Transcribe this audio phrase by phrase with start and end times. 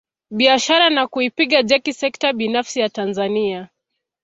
[0.31, 3.69] Biashara na kuipiga jeki sekta binafsi ya Tanzania